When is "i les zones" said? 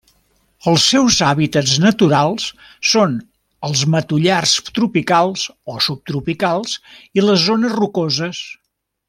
7.21-7.79